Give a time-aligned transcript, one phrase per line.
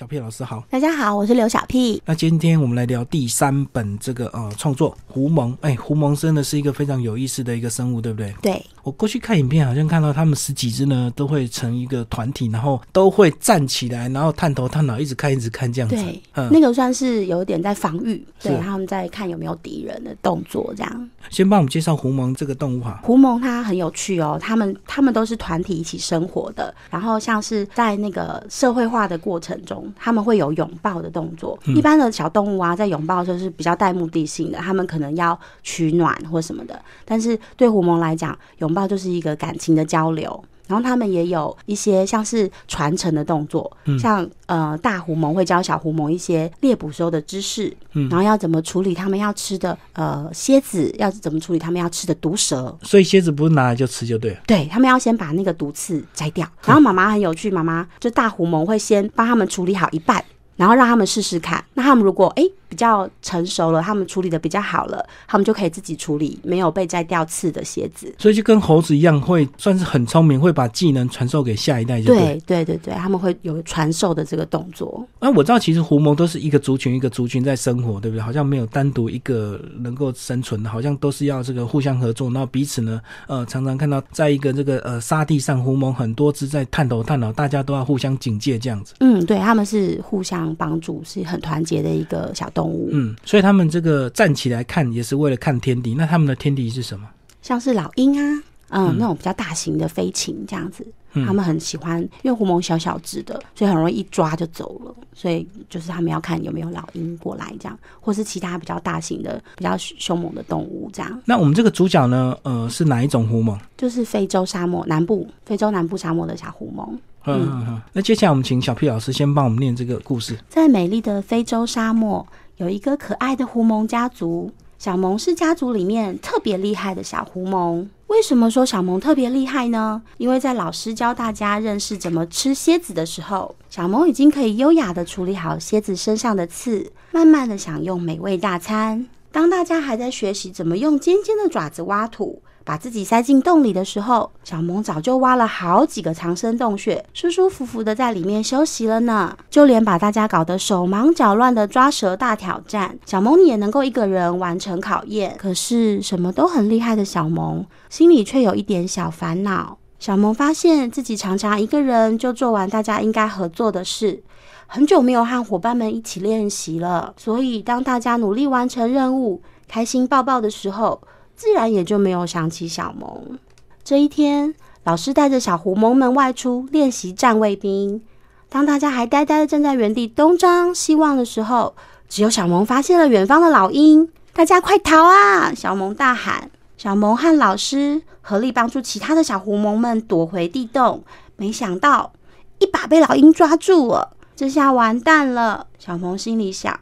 [0.00, 2.02] 小 P 老师好，大家好，我是刘小 P。
[2.06, 5.54] 那今天我们来聊第三本这个呃创作狐獴。
[5.60, 8.34] 哎，狐獴真的是一个非常有意思的一个生物，对不对？
[8.40, 8.64] 对。
[8.82, 15.94] 我过去看影片，好像看到他们十几只呢，都会成一个团体，然后都会站起来，然后探头探脑，一直看，一直看这样子。
[15.96, 21.10] 对，那个算是有点在防御，对，他们在看有没有敌人的动作，这样。
[21.28, 22.98] 先帮我们介绍狐獴这个动物哈。
[23.04, 31.58] 狐獴它很有趣哦，他们他们都是团体一起生活的，然后像是在那个社会化的过程中，他们会有拥抱的动作。
[31.66, 39.50] 一般的小动物啊，在拥抱的时候是比较带目的性的，他们可能要取暖或什么的，但是对狐獴来讲，拥抱就是一个感。
[39.50, 52.72] 感情的交流，然后他们也有一些像是传承的动作，像呃大狐獴会教小狐獴一些猎捕时候的知识，然后要怎么处理他们要吃的呃蝎子，要怎么处理他们要吃的毒蛇。
[52.82, 56.48] 所以蝎子不是拿来就吃就对了，对他们要先把那个毒刺摘掉。
[56.64, 61.64] 然后妈妈很有趣，妈妈就大狐獴会先帮他们处理好一半，然后让他们试试看。
[61.74, 62.44] 那他们如果哎。
[62.70, 68.14] 比较成熟了，他们处理的比较好了，他们就可以自己处理没有被摘掉刺的鞋子。
[68.16, 72.00] 所以就跟猴子一样，会算是很聪明，会把技能传授给下一代。
[72.00, 75.04] 对对对对，他们会有传授的这个动作。
[75.18, 78.22] 那我知道，其实狐獴都是一个族群一个族群在生活，对不对？
[78.22, 88.94] 好像没有单独一个能够生存的，好像都是要这个互相合作，然后彼此呢，呃，常常看到在一个这个呃沙地上，狐獴很多只在探头探脑，大家都要互相警戒这样子。
[89.00, 92.88] 嗯，对，他们是互相帮助，是很团结的一个小动物。
[92.92, 93.40] 嗯，所以。
[93.40, 97.08] 他们这个站起来看也是为了看天敌，那他们的天敌是什么？
[97.40, 100.86] 像是老鹰啊，嗯，那种比较大型的飞禽这样子，
[101.26, 111.18] 他们很喜欢，因为狐獴小小只的，所以很容易一抓就走了，所以就是他们要看有没有老鹰过来这样，或是其他比较大型的、比较凶猛的动物这样。
[111.24, 113.58] 那我们这个主角呢，呃，是哪一种狐獴？
[113.78, 116.86] 就是非洲沙漠南部、非洲南部沙漠的小狐獴。
[117.24, 117.82] 嗯嗯嗯。
[117.94, 122.26] 那接下来我们请小 P 老师先帮我们念这个故事，在美丽的非洲沙漠。
[122.60, 127.86] 有一个可爱的狐獴家族，小萌是家族里面特别厉害的小狐獴。
[128.08, 130.02] 为什么说小萌特别厉害呢？
[130.18, 139.06] 因为在老师教大家认识怎么吃蝎子的时候，小萌已经可以优雅的处理好蝎子身上的刺，慢慢的享用美味大餐。
[139.32, 142.42] 当大家还在学习怎么用尖尖的爪子挖土。
[142.64, 149.36] 把自己塞进洞里的时候，小萌早就挖了好几个藏身洞穴，舒舒服服的在里面休息了呢。
[149.48, 155.34] 就连把大家搞得手忙脚乱的抓蛇大挑战，小萌也能够一个人完成考验。
[155.38, 159.78] 可是什么都很厉害的小萌，心里却有一点小烦恼。
[159.98, 164.22] 小萌发现自己常常一个人就做完大家应该合作的事，
[164.66, 167.12] 很久没有和伙伴们一起练习了。
[167.18, 171.02] 所以当大家努力完成任务，开心抱抱的时候，
[171.40, 173.38] 自然也就没有想起小萌。
[173.82, 178.02] 这一天，老师带着小狐獴们外出练习站卫兵。
[178.50, 181.74] 当大家还呆呆的站在原地东张西望的时候，
[182.10, 184.10] 只有小萌发现了远方的老鹰。
[184.34, 185.54] 大家快逃啊！
[185.54, 186.50] 小萌大喊。
[186.76, 191.02] 小萌和老师合力帮助其他的小狐獴们躲回地洞。
[191.36, 192.12] 没想到，
[192.58, 194.14] 一把被老鹰抓住了。
[194.36, 195.68] 这下完蛋了！
[195.78, 196.78] 小萌心里想。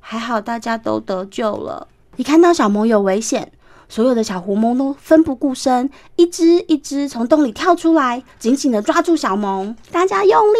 [0.00, 1.86] 还好大家都得救了。
[2.16, 3.52] 一看到小萌有危险。
[3.90, 9.76] 所有的小狐獴都奋不顾身，一只一只从洞里跳出来，紧紧的抓住小萌。
[9.90, 10.58] 大家用力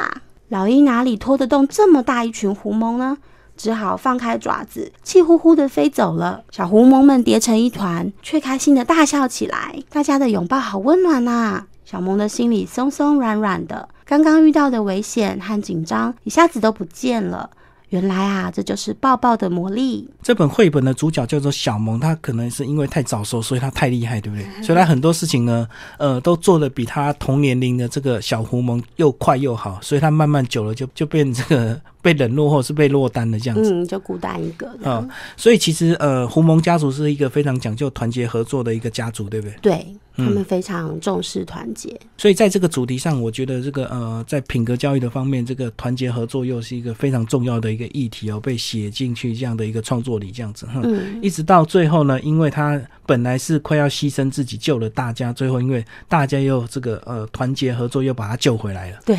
[0.00, 0.22] 呀！
[0.48, 3.18] 老鹰哪里拖得动这么大一群狐獴呢？
[3.54, 6.42] 只好放开爪子，气呼呼的飞走了。
[6.50, 9.82] 小狐獴们叠成一团，却开心的大笑起来。
[9.90, 11.64] 大家的拥抱好温暖呐！
[11.84, 17.50] 小萌的心里松松软软的，刚刚遇到的危险和紧张一下子都不见了。
[17.90, 20.08] 原来啊，这就是抱抱的魔力。
[20.22, 24.62] 这本绘本的主角叫做小萌，他可能是因为太早熟，所以他太厉害，对不对？
[24.62, 25.68] 所以他很多事情呢，
[25.98, 35.08] 呃，都做的比他同年龄的这个小狐萌又快又好，所以他慢慢久了就就变这个 被冷落或者是被落单的这样子，嗯，就孤单一个嗯。
[35.36, 39.56] 所以其实呃，狐萌家族是一个非常讲究团结合作的一个家族，对不对？
[39.60, 39.86] 对。
[40.16, 59.16] 他们非常重视团结，所以在这个主题上，我觉得这个呃，在品格教育的方面，这个团结合作又是一个非常重要的一个议题哦，被写进去这样的一个创作里，这样子，嗯，一直到最后呢，因为他本来是快要牺牲自己救了大家，最后因为大家又这个呃团结合作，又把他救回来了，对，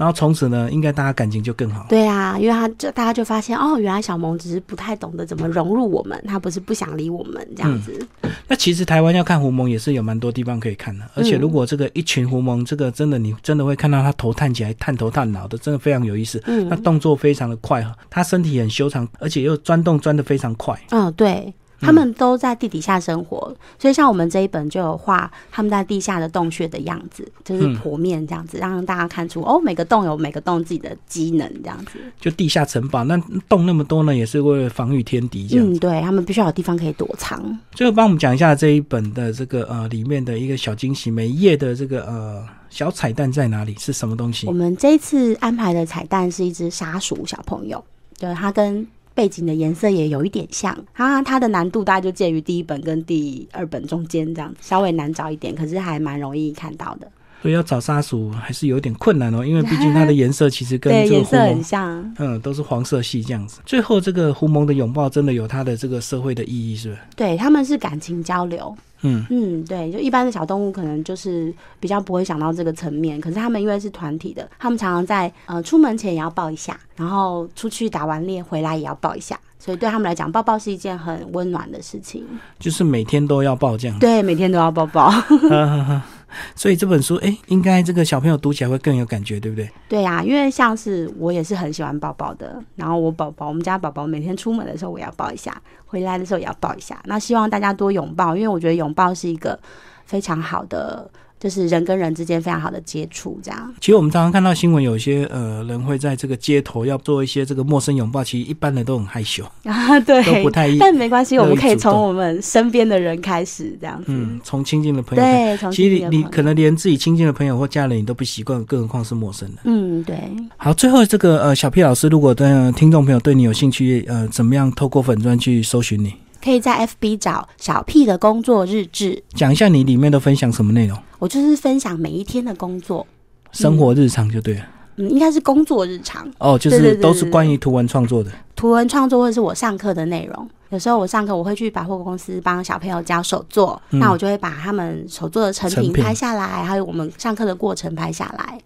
[0.00, 1.84] 然后从此呢，应该大家感情就更好。
[1.86, 8.08] 对啊，因为他就大家就发现哦，原来小萌只是不太懂得怎么融入我们，他不是不想理我们这样子。
[8.48, 16.42] 那其实台湾要看狐獴也是有蛮多地方可以看的，而且如果这个一群狐獴，这个真的你真的会看到他头探起来探头探脑的，真的非常有意思。
[16.46, 20.74] 嗯，那动作非常的快，他身体很修长，而且又钻洞钻的非常快。
[20.92, 21.52] 嗯，对。
[21.80, 31.98] 他们都在地底下生活，所以像我们这一本就有画他们在地下的洞穴的样子，就是剖面这样子，让大家看出哦，每个洞有每个洞自己的机能这样子。
[32.20, 33.16] 就地下城堡，那
[33.48, 35.66] 洞那么多呢，也是为了防御天敌这样。
[35.66, 37.58] 嗯，对他们必须要有地方可以躲藏。
[37.72, 43.74] 最后帮我们讲一下这一本的这个呃里面的一个小惊喜，每一页的这个呃小彩蛋在哪里？
[43.78, 44.46] 是什么东西？
[44.46, 47.82] 我们这一次安排的彩蛋是一只沙鼠小朋友，
[48.18, 48.86] 对它跟。
[49.14, 57.10] 背景的颜色也有一点像，啊它的难度大概就介于第一本跟第二本中间这样，稍微难找一点，可是还蛮容易看到的。
[57.42, 63.60] 所以要找沙鼠还是有点困难哦，因为毕竟 它的颜色其实跟这个颜色很像，嗯，都是黄色系这样子。
[63.64, 67.00] 最后这个狐獴的拥抱真的有它的这个社会的意义，是不是？
[67.16, 68.76] 对，他们是感情交流。
[69.02, 71.50] 嗯嗯，对，就一般的小动物可能就是
[71.80, 82.22] 比较不会想到这个层面，可是他们因为是团体的，他们常常在呃出门前也要抱一下，然后出去打完猎回来也要抱一下，所以对他们来讲，抱抱是一件很温暖的事情。
[82.58, 83.98] 就是每天都要抱这样。
[83.98, 85.10] 对，每天都要抱抱。
[86.54, 89.70] 所以这本书，哎，应该这个小朋友读起来会更有感觉，对不对？
[89.88, 97.00] 对呀，因为像是我也是很喜欢宝宝的，然后我宝宝，我们家宝宝每天出门的时候我要抱一下，回来的时候也要抱一下。
[97.04, 99.58] 那希望大家多拥抱，因为我觉得拥抱是一个
[100.04, 101.10] 非常好的。
[101.40, 103.74] 就是人跟人之间非常好的接触，这样。
[103.80, 110.68] 其实我们常常看到新闻，有些呃人会在这个街头要做一些这个陌生拥抱，其实一般人都很害羞 啊，对，都不太。
[110.78, 114.04] 但没关系，我们可以从我们身边的人开始，这样子。
[114.08, 115.24] 嗯，从亲近的朋友。
[115.24, 119.62] 对，从其实你可能连自己亲近的朋友或家人你都不习惯，更何况是陌生的。
[119.64, 120.16] 嗯，对。
[120.58, 126.12] 好，最后这个呃小 P 老师，如果的听众朋友对你有兴趣，呃，怎么样透过粉砖去搜寻你？
[126.42, 130.98] 可以在 FB 找小 P 的工作日志，讲一下你里面都分享什么内容？
[131.18, 133.06] 我就是分享每一天的工作、
[133.52, 134.66] 生活日常就对了。
[134.96, 138.30] 嗯，应该是工作日常哦，就是都是关于图文创作的。
[138.56, 140.48] 图文创作或者是我上课的内容。
[140.70, 148.58] 有时候我上课我会去百货公司帮小朋友教手作，那我就会把他们手作的成品拍下来，还有我们上课的过程拍下来。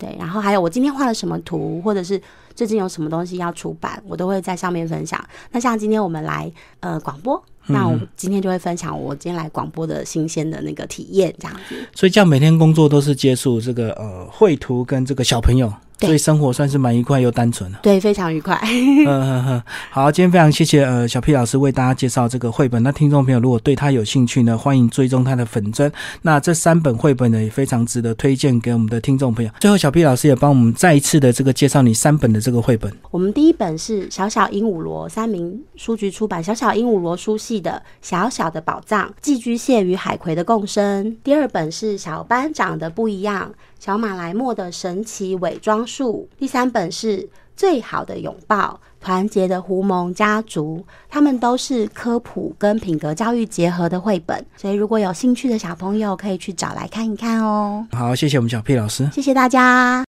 [0.00, 2.20] 对，然后还有我今天画了什么图，或者是
[2.54, 5.22] 最近有什么东西要出版，我都会在上面分享。
[5.52, 6.50] 那像今天我们来
[6.80, 11.76] 呃广播，那我今天就会分享我今天来广播的新鲜的那个体验，这样子。
[11.94, 15.70] 所以这样每天工作都是接触这个呃绘图跟这个小朋友。
[16.06, 18.58] 所以生活算是蛮愉快又单纯的，对，非常愉快。
[19.06, 22.82] 嗯好，今天非常谢谢呃小 P 老师为大家介绍这个绘本。
[22.82, 25.90] 那听众朋友如果对他有兴趣呢，欢迎追踪他的粉针。
[26.22, 29.50] 那这三本绘本呢也非常值得推荐给我们的听众朋友。
[29.60, 32.92] 最后，小 P 老师也帮我们再一次的这个介绍你三本的这个绘本。
[33.10, 41.16] 我们第一本是小小鹦鹉螺，三明书局出版，小小鹦鹉螺书系的小小的宝藏，寄居蟹与海葵的共生。
[41.22, 43.52] 第二本是小班长的不一样。
[43.80, 57.86] 小马来莫的神奇伪装术，第三本是最好的拥抱，团结的狐獴家族，他们都是科普跟品格教育结合的绘本，所以如果有兴趣的小朋友可以去找来看一看哦。
[57.92, 59.98] 好，谢谢我们小 P 老师，谢谢大家。